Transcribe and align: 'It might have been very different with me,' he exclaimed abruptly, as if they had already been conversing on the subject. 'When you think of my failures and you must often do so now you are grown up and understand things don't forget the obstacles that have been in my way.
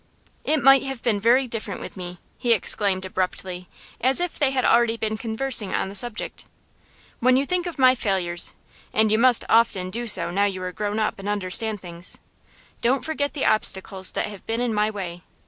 'It 0.45 0.63
might 0.63 0.81
have 0.81 1.03
been 1.03 1.19
very 1.19 1.47
different 1.47 1.79
with 1.79 1.95
me,' 1.95 2.17
he 2.39 2.53
exclaimed 2.53 3.05
abruptly, 3.05 3.69
as 4.01 4.19
if 4.19 4.39
they 4.39 4.49
had 4.49 4.65
already 4.65 4.97
been 4.97 5.15
conversing 5.15 5.75
on 5.75 5.89
the 5.89 5.93
subject. 5.93 6.43
'When 7.19 7.37
you 7.37 7.45
think 7.45 7.67
of 7.67 7.77
my 7.77 7.93
failures 7.93 8.55
and 8.93 9.11
you 9.11 9.19
must 9.19 9.45
often 9.47 9.91
do 9.91 10.07
so 10.07 10.31
now 10.31 10.45
you 10.45 10.63
are 10.63 10.71
grown 10.71 10.97
up 10.97 11.19
and 11.19 11.29
understand 11.29 11.81
things 11.81 12.17
don't 12.81 13.05
forget 13.05 13.33
the 13.33 13.45
obstacles 13.45 14.13
that 14.13 14.25
have 14.25 14.43
been 14.47 14.59
in 14.59 14.73
my 14.73 14.89
way. 14.89 15.21